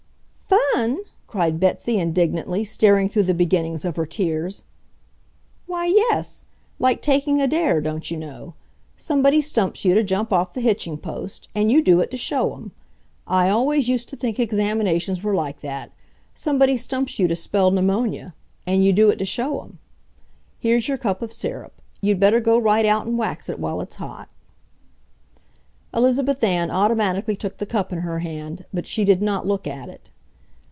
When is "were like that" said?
15.23-15.91